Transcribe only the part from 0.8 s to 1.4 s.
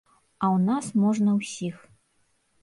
можна